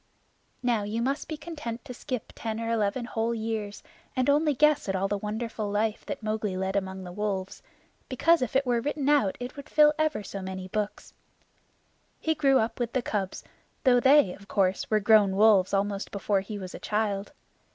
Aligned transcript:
Now 0.63 0.81
you 0.81 0.99
must 0.99 1.27
be 1.27 1.37
content 1.37 1.85
to 1.85 1.93
skip 1.93 2.33
ten 2.35 2.59
or 2.59 2.71
eleven 2.71 3.05
whole 3.05 3.35
years, 3.35 3.83
and 4.15 4.31
only 4.31 4.55
guess 4.55 4.89
at 4.89 4.95
all 4.95 5.07
the 5.07 5.15
wonderful 5.19 5.69
life 5.69 6.07
that 6.07 6.23
Mowgli 6.23 6.57
led 6.57 6.75
among 6.75 7.03
the 7.03 7.11
wolves, 7.11 7.61
because 8.09 8.41
if 8.41 8.55
it 8.55 8.65
were 8.65 8.81
written 8.81 9.07
out 9.09 9.37
it 9.39 9.55
would 9.55 9.69
fill 9.69 9.93
ever 9.99 10.23
so 10.23 10.41
many 10.41 10.67
books. 10.67 11.13
He 12.19 12.33
grew 12.33 12.57
up 12.57 12.79
with 12.79 12.93
the 12.93 13.03
cubs, 13.03 13.43
though 13.83 13.99
they, 13.99 14.33
of 14.33 14.47
course, 14.47 14.89
were 14.89 14.99
grown 14.99 15.35
wolves 15.35 15.71
almost 15.71 16.09
before 16.09 16.39
he 16.41 16.57
was 16.57 16.73
a 16.73 16.79
child. 16.79 17.31